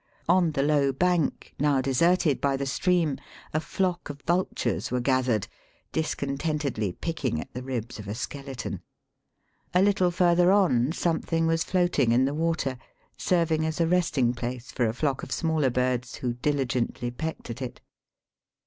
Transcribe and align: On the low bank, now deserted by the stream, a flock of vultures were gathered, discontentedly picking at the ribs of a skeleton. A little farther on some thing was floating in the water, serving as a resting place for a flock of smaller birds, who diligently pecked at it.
On 0.27 0.53
the 0.53 0.63
low 0.63 0.91
bank, 0.91 1.53
now 1.59 1.79
deserted 1.79 2.41
by 2.41 2.57
the 2.57 2.65
stream, 2.65 3.19
a 3.53 3.59
flock 3.59 4.09
of 4.09 4.19
vultures 4.25 4.89
were 4.89 4.99
gathered, 4.99 5.47
discontentedly 5.91 6.93
picking 6.93 7.39
at 7.39 7.53
the 7.53 7.61
ribs 7.61 7.99
of 7.99 8.07
a 8.07 8.15
skeleton. 8.15 8.81
A 9.75 9.81
little 9.83 10.09
farther 10.09 10.51
on 10.51 10.91
some 10.91 11.21
thing 11.21 11.45
was 11.45 11.63
floating 11.63 12.11
in 12.13 12.25
the 12.25 12.33
water, 12.33 12.79
serving 13.15 13.63
as 13.63 13.79
a 13.79 13.85
resting 13.85 14.33
place 14.33 14.71
for 14.71 14.87
a 14.87 14.93
flock 14.95 15.21
of 15.21 15.31
smaller 15.31 15.69
birds, 15.69 16.15
who 16.15 16.33
diligently 16.33 17.11
pecked 17.11 17.51
at 17.51 17.61
it. 17.61 17.79